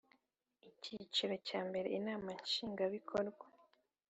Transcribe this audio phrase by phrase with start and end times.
[0.69, 3.45] Icyiciro cya mbere Inama Nshingwabikorwa